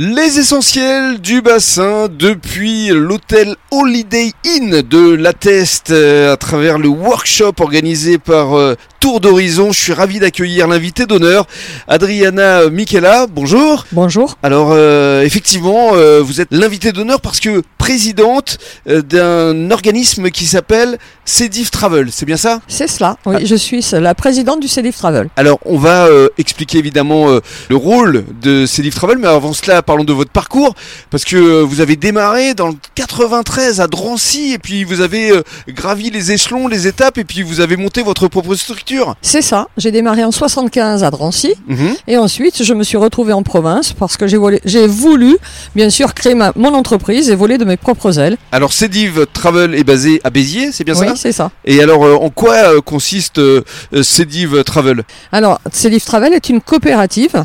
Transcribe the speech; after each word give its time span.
Les 0.00 0.38
essentiels 0.38 1.20
du 1.20 1.42
bassin 1.42 2.06
depuis 2.08 2.90
l'hôtel 2.90 3.56
Holiday 3.72 4.30
Inn 4.46 4.80
de 4.82 5.14
La 5.14 5.32
Teste 5.32 5.90
euh, 5.90 6.32
à 6.32 6.36
travers 6.36 6.78
le 6.78 6.86
workshop 6.86 7.54
organisé 7.58 8.16
par 8.18 8.56
euh, 8.56 8.76
Tour 9.00 9.20
d'Horizon. 9.20 9.72
Je 9.72 9.78
suis 9.80 9.92
ravi 9.92 10.18
d'accueillir 10.18 10.66
l'invité 10.66 11.06
d'honneur, 11.06 11.46
Adriana 11.86 12.68
Michela. 12.68 13.26
Bonjour. 13.30 13.86
Bonjour. 13.92 14.36
Alors 14.42 14.70
euh, 14.72 15.22
effectivement, 15.22 15.90
euh, 15.94 16.20
vous 16.22 16.40
êtes 16.40 16.48
l'invité 16.50 16.92
d'honneur 16.92 17.20
parce 17.20 17.40
que 17.40 17.62
présidente 17.78 18.58
euh, 18.88 19.00
d'un 19.02 19.70
organisme 19.70 20.30
qui 20.30 20.46
s'appelle 20.46 20.98
Cediv 21.24 21.70
Travel. 21.70 22.08
C'est 22.10 22.26
bien 22.26 22.36
ça? 22.36 22.60
C'est 22.68 22.88
cela. 22.88 23.16
Oui, 23.24 23.36
Ah. 23.38 23.44
je 23.44 23.54
suis 23.54 23.84
la 23.92 24.14
présidente 24.14 24.60
du 24.60 24.68
CEDIF 24.68 24.96
Travel. 24.96 25.28
Alors, 25.36 25.58
on 25.64 25.78
va 25.78 26.06
euh, 26.06 26.28
expliquer 26.38 26.78
évidemment 26.78 27.30
euh, 27.30 27.40
le 27.70 27.76
rôle 27.76 28.24
de 28.42 28.66
Cédif 28.66 28.94
Travel, 28.94 29.18
mais 29.18 29.28
avant 29.28 29.52
cela, 29.52 29.82
parlons 29.82 30.04
de 30.04 30.12
votre 30.12 30.30
parcours, 30.30 30.74
parce 31.10 31.24
que 31.24 31.62
vous 31.62 31.80
avez 31.80 31.96
démarré 31.96 32.54
dans 32.54 32.68
le 32.68 32.74
93 32.94 33.80
à 33.80 33.86
Drancy, 33.86 34.52
et 34.54 34.58
puis 34.58 34.84
vous 34.84 35.00
avez 35.00 35.30
euh, 35.30 35.42
gravi 35.68 36.10
les 36.10 36.32
échelons, 36.32 36.66
les 36.68 36.86
étapes, 36.86 37.18
et 37.18 37.24
puis 37.24 37.42
vous 37.42 37.60
avez 37.60 37.76
monté 37.76 38.02
votre 38.02 38.26
propre 38.28 38.54
structure. 38.54 38.87
C'est 39.22 39.42
ça. 39.42 39.68
J'ai 39.76 39.90
démarré 39.90 40.24
en 40.24 40.30
75 40.32 41.04
à 41.04 41.10
Drancy 41.10 41.54
Mhm. 41.66 41.94
et 42.06 42.16
ensuite 42.16 42.62
je 42.62 42.74
me 42.74 42.82
suis 42.84 42.96
retrouvée 42.96 43.32
en 43.32 43.42
province 43.42 43.92
parce 43.92 44.16
que 44.16 44.26
j'ai 44.26 44.86
voulu, 44.86 45.36
bien 45.74 45.90
sûr, 45.90 46.14
créer 46.14 46.34
ma, 46.34 46.52
mon 46.56 46.74
entreprise 46.74 47.28
et 47.30 47.34
voler 47.34 47.58
de 47.58 47.64
mes 47.64 47.76
propres 47.76 48.18
ailes. 48.18 48.36
Alors, 48.52 48.72
Cédiv 48.72 49.26
Travel 49.32 49.74
est 49.74 49.84
basé 49.84 50.20
à 50.24 50.30
Béziers, 50.30 50.72
c'est 50.72 50.84
bien 50.84 50.94
oui, 50.98 51.08
ça? 51.08 51.14
c'est 51.16 51.32
ça. 51.32 51.50
Et 51.64 51.82
alors, 51.82 52.04
euh, 52.04 52.14
en 52.14 52.30
quoi 52.30 52.54
euh, 52.54 52.80
consiste 52.80 53.38
euh, 53.38 53.62
euh, 53.94 54.02
Cédiv 54.02 54.62
Travel? 54.64 55.02
Alors, 55.32 55.60
CEDIF 55.72 56.04
Travel 56.04 56.32
est 56.32 56.48
une 56.48 56.60
coopérative 56.60 57.44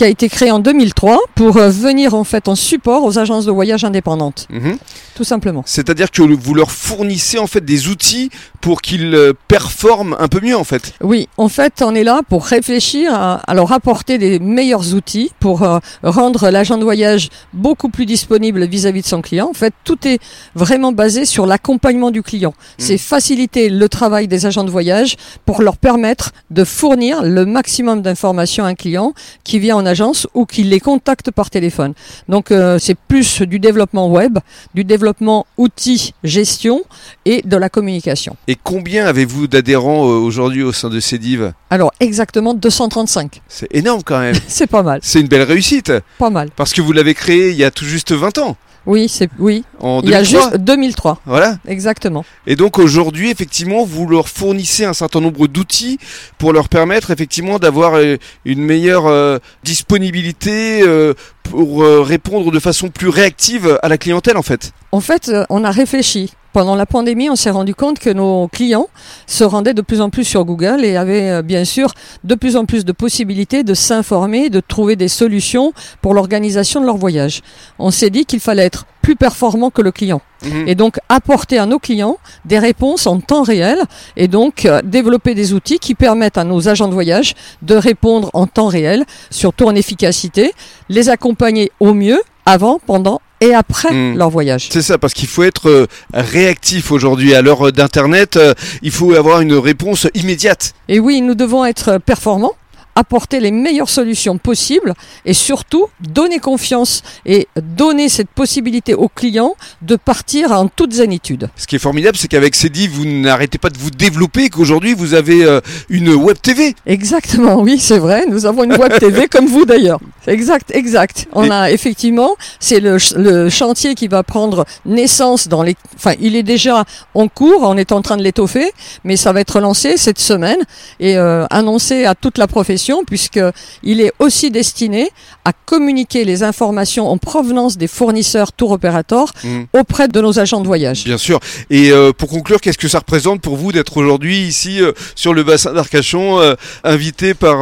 qui 0.00 0.04
a 0.04 0.08
été 0.08 0.30
créée 0.30 0.50
en 0.50 0.60
2003 0.60 1.18
pour 1.34 1.58
euh, 1.58 1.68
venir 1.68 2.14
en 2.14 2.24
fait 2.24 2.48
en 2.48 2.54
support 2.54 3.04
aux 3.04 3.18
agences 3.18 3.44
de 3.44 3.50
voyage 3.50 3.84
indépendantes, 3.84 4.46
Mhm. 4.48 4.78
tout 5.14 5.24
simplement. 5.24 5.62
C'est-à-dire 5.66 6.10
que 6.10 6.22
vous 6.22 6.54
leur 6.54 6.70
fournissez 6.70 7.38
en 7.38 7.46
fait 7.46 7.62
des 7.62 7.88
outils 7.88 8.30
pour 8.62 8.80
qu'ils 8.80 9.14
euh, 9.14 9.34
performent 9.46 10.16
un 10.18 10.26
peu 10.28 10.40
mieux 10.40 10.56
en 10.56 10.64
fait. 10.64 10.94
Oui, 11.02 11.28
en 11.36 11.50
fait, 11.50 11.82
on 11.84 11.94
est 11.94 12.02
là 12.02 12.22
pour 12.26 12.46
réfléchir 12.46 13.12
à, 13.12 13.34
à 13.46 13.52
leur 13.52 13.72
apporter 13.72 14.16
des 14.16 14.38
meilleurs 14.38 14.94
outils 14.94 15.32
pour 15.38 15.64
euh, 15.64 15.78
rendre 16.02 16.48
l'agent 16.48 16.78
de 16.78 16.84
voyage 16.84 17.28
beaucoup 17.52 17.90
plus 17.90 18.06
disponible 18.06 18.64
vis-à-vis 18.64 19.02
de 19.02 19.06
son 19.06 19.20
client. 19.20 19.48
En 19.50 19.54
fait, 19.54 19.74
tout 19.84 20.08
est 20.08 20.18
vraiment 20.54 20.92
basé 20.92 21.26
sur 21.26 21.44
l'accompagnement 21.44 22.10
du 22.10 22.22
client. 22.22 22.54
C'est 22.78 22.96
faciliter 22.96 23.68
le 23.68 23.86
travail 23.90 24.28
des 24.28 24.46
agents 24.46 24.64
de 24.64 24.70
voyage 24.70 25.16
pour 25.44 25.60
leur 25.60 25.76
permettre 25.76 26.32
de 26.50 26.64
fournir 26.64 27.22
le 27.22 27.44
maximum 27.44 28.00
d'informations 28.00 28.64
à 28.64 28.68
un 28.68 28.74
client 28.74 29.12
qui 29.44 29.58
vient 29.58 29.76
en 29.76 29.89
agence 29.90 30.26
ou 30.34 30.46
qui 30.46 30.62
les 30.62 30.80
contacte 30.80 31.30
par 31.30 31.50
téléphone. 31.50 31.92
Donc, 32.28 32.50
euh, 32.50 32.78
c'est 32.78 32.94
plus 32.96 33.42
du 33.42 33.58
développement 33.58 34.08
web, 34.08 34.38
du 34.74 34.84
développement 34.84 35.46
outils 35.58 36.14
gestion 36.24 36.82
et 37.24 37.42
de 37.42 37.56
la 37.56 37.68
communication. 37.68 38.36
Et 38.46 38.56
combien 38.62 39.04
avez-vous 39.06 39.46
d'adhérents 39.46 40.04
euh, 40.08 40.12
aujourd'hui 40.28 40.62
au 40.62 40.72
sein 40.72 40.88
de 40.90 41.00
Cédiv 41.00 41.52
Alors, 41.70 41.92
exactement 42.00 42.54
235. 42.54 43.42
C'est 43.48 43.68
énorme 43.74 44.02
quand 44.04 44.20
même. 44.20 44.36
C'est 44.48 44.66
pas 44.66 44.82
mal, 44.82 45.00
C'est 45.02 45.20
une 45.20 45.28
belle 45.28 45.42
réussite 45.42 45.92
pas 46.18 46.30
mal. 46.30 46.48
parce 46.56 46.72
que 46.72 46.80
vous 46.80 46.92
l'avez 46.92 47.14
créé 47.14 47.50
il 47.50 47.56
y 47.56 47.64
a 47.64 47.70
tout 47.70 47.84
juste 47.84 48.12
20 48.12 48.38
ans, 48.38 48.56
Oui, 48.86 49.08
c'est 49.08 49.28
oui. 49.38 49.64
en 49.80 50.00
Il 50.02 50.10
y 50.10 50.14
a 50.14 50.22
2003. 50.22 50.50
juste 50.52 50.56
2003, 50.64 51.20
Voilà. 51.26 51.56
exactement. 51.66 52.24
Et 52.46 52.56
donc 52.56 52.78
aujourd'hui, 52.78 53.30
effectivement, 53.30 53.84
vous 53.84 54.06
leur 54.06 54.28
fournissez 54.28 54.84
un 54.84 54.94
certain 54.94 55.20
nombre 55.20 55.46
d'outils 55.46 55.98
pour 56.38 56.52
leur 56.52 56.68
permettre 56.68 57.10
effectivement 57.10 57.58
d'avoir 57.58 57.94
euh, 57.94 58.16
une 58.44 58.62
meilleure 58.62 59.06
euh, 59.06 59.38
disponibilité 59.64 60.82
euh, 60.82 61.14
pour 61.42 61.82
répondre 61.84 62.52
de 62.52 62.58
façon 62.60 62.88
plus 62.90 63.08
réactive 63.08 63.78
à 63.82 63.88
la 63.88 63.98
clientèle 63.98 64.36
en 64.36 64.42
fait. 64.42 64.72
En 64.92 65.00
fait, 65.00 65.30
on 65.50 65.64
a 65.64 65.70
réfléchi. 65.72 66.32
Pendant 66.52 66.74
la 66.74 66.86
pandémie, 66.86 67.30
on 67.30 67.36
s'est 67.36 67.50
rendu 67.50 67.74
compte 67.74 67.98
que 67.98 68.10
nos 68.10 68.48
clients 68.48 68.88
se 69.26 69.44
rendaient 69.44 69.74
de 69.74 69.82
plus 69.82 70.00
en 70.00 70.10
plus 70.10 70.24
sur 70.24 70.44
Google 70.44 70.84
et 70.84 70.96
avaient 70.96 71.30
euh, 71.30 71.42
bien 71.42 71.64
sûr 71.64 71.92
de 72.24 72.34
plus 72.34 72.56
en 72.56 72.64
plus 72.64 72.84
de 72.84 72.92
possibilités 72.92 73.62
de 73.62 73.74
s'informer, 73.74 74.50
de 74.50 74.60
trouver 74.60 74.96
des 74.96 75.08
solutions 75.08 75.72
pour 76.02 76.14
l'organisation 76.14 76.80
de 76.80 76.86
leur 76.86 76.96
voyage. 76.96 77.42
On 77.78 77.90
s'est 77.90 78.10
dit 78.10 78.24
qu'il 78.24 78.40
fallait 78.40 78.64
être 78.64 78.86
plus 79.02 79.16
performant 79.16 79.70
que 79.70 79.82
le 79.82 79.92
client 79.92 80.20
Mhm. 80.44 80.68
et 80.68 80.74
donc 80.74 80.98
apporter 81.08 81.58
à 81.58 81.66
nos 81.66 81.78
clients 81.78 82.16
des 82.44 82.58
réponses 82.58 83.06
en 83.06 83.20
temps 83.20 83.42
réel 83.42 83.78
et 84.16 84.26
donc 84.28 84.64
euh, 84.64 84.80
développer 84.82 85.34
des 85.34 85.52
outils 85.52 85.78
qui 85.78 85.94
permettent 85.94 86.38
à 86.38 86.44
nos 86.44 86.68
agents 86.68 86.88
de 86.88 86.94
voyage 86.94 87.34
de 87.62 87.74
répondre 87.74 88.30
en 88.32 88.46
temps 88.46 88.68
réel, 88.68 89.04
surtout 89.30 89.66
en 89.66 89.74
efficacité, 89.74 90.52
les 90.88 91.08
accompagner 91.10 91.70
au 91.78 91.92
mieux 91.92 92.20
avant, 92.46 92.80
pendant 92.84 93.20
et 93.40 93.54
après 93.54 93.92
Mm. 93.92 94.16
leur 94.16 94.30
voyage. 94.30 94.68
C'est 94.70 94.82
ça, 94.82 94.98
parce 94.98 95.14
qu'il 95.14 95.28
faut 95.28 95.42
être 95.42 95.68
euh, 95.68 95.86
réactif 96.12 96.92
aujourd'hui. 96.92 97.34
À 97.34 97.42
l'heure 97.42 97.72
d'Internet, 97.72 98.36
euh, 98.36 98.54
il 98.82 98.90
faut 98.90 99.14
avoir 99.14 99.40
une 99.40 99.54
réponse 99.54 100.06
immédiate. 100.14 100.74
Et 100.88 101.00
oui, 101.00 101.20
nous 101.22 101.34
devons 101.34 101.64
être 101.64 101.98
performants 101.98 102.54
apporter 102.94 103.40
les 103.40 103.50
meilleures 103.50 103.88
solutions 103.88 104.38
possibles 104.38 104.94
et 105.24 105.34
surtout 105.34 105.86
donner 106.00 106.38
confiance 106.38 107.02
et 107.26 107.48
donner 107.60 108.08
cette 108.08 108.28
possibilité 108.30 108.94
aux 108.94 109.08
clients 109.08 109.54
de 109.82 109.96
partir 109.96 110.52
en 110.52 110.68
toute 110.68 110.92
zénitude. 110.92 111.48
Ce 111.56 111.66
qui 111.66 111.76
est 111.76 111.80
formidable, 111.80 112.16
c'est 112.16 112.28
qu'avec 112.28 112.54
Cédi, 112.54 112.88
vous 112.88 113.04
n'arrêtez 113.04 113.58
pas 113.58 113.70
de 113.70 113.78
vous 113.78 113.90
développer, 113.90 114.44
et 114.44 114.48
qu'aujourd'hui, 114.50 114.94
vous 114.94 115.14
avez 115.14 115.44
euh, 115.44 115.60
une 115.88 116.10
web 116.14 116.36
TV. 116.40 116.74
Exactement, 116.86 117.60
oui, 117.60 117.78
c'est 117.78 117.98
vrai. 117.98 118.24
Nous 118.28 118.46
avons 118.46 118.64
une 118.64 118.76
web 118.76 118.98
TV 118.98 119.28
comme 119.28 119.46
vous 119.46 119.64
d'ailleurs. 119.64 120.00
Exact, 120.26 120.70
exact. 120.74 121.26
On 121.32 121.44
Et- 121.44 121.50
a 121.50 121.70
effectivement, 121.70 122.30
c'est 122.58 122.80
le 122.80 123.48
chantier 123.50 123.94
qui 123.94 124.08
va 124.08 124.22
prendre 124.22 124.64
naissance 124.84 125.48
dans 125.48 125.62
les. 125.62 125.76
Enfin, 125.96 126.14
il 126.20 126.36
est 126.36 126.42
déjà 126.42 126.84
en 127.14 127.28
cours. 127.28 127.62
On 127.62 127.76
est 127.76 127.92
en 127.92 128.02
train 128.02 128.16
de 128.16 128.22
l'étoffer, 128.22 128.70
mais 129.04 129.16
ça 129.16 129.32
va 129.32 129.40
être 129.40 129.60
lancé 129.60 129.96
cette 129.96 130.18
semaine 130.18 130.58
et 130.98 131.16
euh, 131.16 131.46
annoncé 131.50 132.04
à 132.04 132.14
toute 132.14 132.38
la 132.38 132.46
profession, 132.46 132.79
puisque 133.06 133.40
il 133.82 134.00
est 134.00 134.12
aussi 134.18 134.50
destiné 134.50 135.10
à 135.44 135.52
communiquer 135.52 136.24
les 136.24 136.42
informations 136.42 137.08
en 137.08 137.18
provenance 137.18 137.76
des 137.76 137.86
fournisseurs 137.86 138.52
tour 138.52 138.70
opérateurs 138.72 139.10
Mm. 139.44 139.62
auprès 139.72 140.08
de 140.08 140.20
nos 140.20 140.38
agents 140.38 140.60
de 140.60 140.66
voyage. 140.66 141.04
Bien 141.04 141.18
sûr. 141.18 141.40
Et 141.70 141.90
euh, 141.90 142.12
pour 142.12 142.28
conclure, 142.28 142.60
qu'est-ce 142.60 142.78
que 142.78 142.88
ça 142.88 142.98
représente 142.98 143.40
pour 143.40 143.56
vous 143.56 143.72
d'être 143.72 143.96
aujourd'hui 143.96 144.38
ici 144.40 144.80
euh, 144.82 144.92
sur 145.14 145.34
le 145.34 145.42
bassin 145.42 145.72
d'Arcachon, 145.72 146.40
euh, 146.40 146.54
invité 146.84 147.34
par 147.34 147.60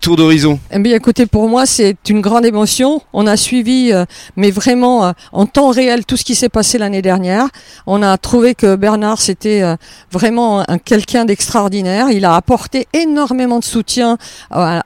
Tour 0.00 0.16
d'Horizon? 0.16 0.58
Eh 0.70 0.78
bien, 0.78 0.96
écoutez, 0.96 1.26
pour 1.26 1.48
moi, 1.48 1.66
c'est 1.66 1.96
une 2.08 2.20
grande 2.20 2.44
émotion. 2.44 3.02
On 3.12 3.26
a 3.26 3.36
suivi, 3.36 3.92
mais 4.36 4.50
vraiment 4.50 5.12
en 5.32 5.46
temps 5.46 5.70
réel, 5.70 6.04
tout 6.04 6.16
ce 6.16 6.24
qui 6.24 6.34
s'est 6.34 6.48
passé 6.48 6.78
l'année 6.78 7.02
dernière. 7.02 7.46
On 7.86 8.02
a 8.02 8.16
trouvé 8.18 8.54
que 8.54 8.76
Bernard, 8.76 9.20
c'était 9.20 9.62
vraiment 10.10 10.60
un, 10.60 10.64
un 10.68 10.78
quelqu'un 10.78 11.24
d'extraordinaire. 11.24 12.10
Il 12.10 12.24
a 12.24 12.34
apporté 12.34 12.86
énormément 12.92 13.58
de 13.58 13.64
soutien 13.64 14.18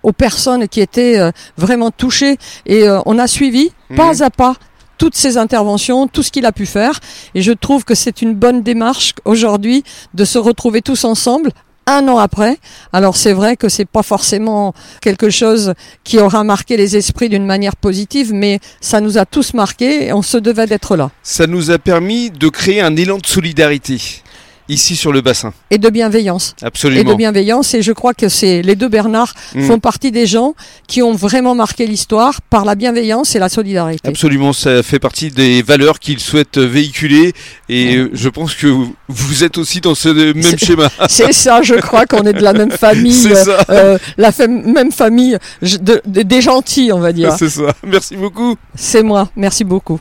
aux 0.03 0.13
personnes 0.13 0.69
qui 0.69 0.81
étaient 0.81 1.19
euh, 1.19 1.31
vraiment 1.57 1.91
touchées. 1.91 2.37
Et 2.67 2.89
euh, 2.89 3.01
on 3.07 3.19
a 3.19 3.27
suivi, 3.27 3.71
Mhm. 3.91 3.97
pas 3.97 4.23
à 4.25 4.31
pas, 4.31 4.55
toutes 4.99 5.15
ses 5.17 5.37
interventions, 5.37 6.09
tout 6.09 6.23
ce 6.23 6.31
qu'il 6.31 6.47
a 6.47 6.53
pu 6.53 6.67
faire. 6.67 6.99
Et 7.35 7.43
je 7.43 7.53
trouve 7.53 7.85
que 7.85 7.95
c'est 7.95 8.23
une 8.23 8.35
bonne 8.35 8.63
démarche 8.63 9.13
aujourd'hui 9.25 9.85
de 10.15 10.25
se 10.25 10.39
retrouver 10.39 10.81
tous 10.83 11.05
ensemble 11.05 11.51
un 11.89 12.09
an 12.09 12.19
après. 12.19 12.59
Alors 12.93 13.17
c'est 13.17 13.33
vrai 13.33 13.57
que 13.57 13.69
c'est 13.69 13.85
pas 13.85 14.03
forcément 14.03 14.75
quelque 15.01 15.31
chose 15.31 15.75
qui 16.03 16.19
aura 16.19 16.43
marqué 16.43 16.77
les 16.77 16.97
esprits 16.97 17.29
d'une 17.29 17.47
manière 17.47 17.77
positive, 17.77 18.33
mais 18.35 18.59
ça 18.81 19.01
nous 19.01 19.19
a 19.19 19.25
tous 19.25 19.55
marqués 19.55 20.07
et 20.09 20.13
on 20.13 20.23
se 20.23 20.37
devait 20.37 20.67
d'être 20.67 20.97
là. 20.97 21.11
Ça 21.23 21.47
nous 21.47 21.71
a 21.71 21.79
permis 21.79 22.31
de 22.31 22.49
créer 22.49 22.81
un 22.81 22.97
élan 22.97 23.19
de 23.19 23.27
solidarité 23.27 24.01
ici 24.69 24.97
sur 24.97 25.13
le 25.13 25.21
bassin. 25.21 25.53
Et 25.71 25.79
de 25.79 25.89
bienveillance. 25.91 26.55
Et 26.59 26.63
de 26.63 26.67
Absolument. 26.67 27.15
bienveillance. 27.15 27.75
Et 27.75 27.83
je 27.83 27.93
crois 27.93 28.15
que 28.15 28.29
c'est 28.29 28.63
les 28.63 28.75
deux 28.77 28.89
Bernard 28.89 29.35
Mm. 29.55 29.63
font 29.67 29.79
partie 29.79 30.11
des 30.11 30.27
gens 30.27 30.55
qui 30.89 31.03
ont 31.03 31.15
vraiment 31.15 31.55
marqué 31.55 31.87
l'histoire 31.87 32.41
par 32.43 32.65
la 32.65 32.75
bienveillance 32.75 33.35
et 33.35 33.39
la 33.39 33.49
solidarité. 33.49 34.09
Absolument, 34.09 34.53
ça 34.53 34.83
fait 34.83 34.99
partie 34.99 35.31
des 35.31 35.63
valeurs 35.63 35.99
qu'il 36.01 36.19
souhaite 36.21 36.59
véhiculer 36.59 37.33
et 37.69 37.97
euh, 37.97 38.11
je 38.13 38.29
pense 38.29 38.55
que 38.55 38.67
vous- 38.67 39.45
êtes 39.45 39.59
aussi 39.59 39.81
dans 39.83 39.95
ce 39.95 40.09
même 40.09 40.59
schéma. 40.59 40.89
C'est 41.09 41.33
ça, 41.33 41.61
je 41.63 41.75
crois 41.75 42.07
qu'on 42.07 42.23
est 42.23 42.33
de 42.33 42.43
la 42.43 42.55
même 42.55 42.71
famille, 42.71 43.13
C'est 43.13 43.35
ça. 43.35 43.59
euh, 43.71 43.99
la 44.17 44.31
même 44.49 44.93
famille 44.93 45.37
je- 45.61 45.77
de- 45.77 46.01
de- 46.07 46.23
des 46.23 46.41
gentils, 46.41 46.91
on 46.93 47.01
va 47.01 47.13
dire. 47.13 47.35
C'est 47.39 47.51
ça. 47.51 47.75
Merci 47.87 48.17
beaucoup. 48.17 48.57
C'est 48.75 49.03
moi. 49.03 49.29
Merci 49.37 49.65
beaucoup. 49.65 50.01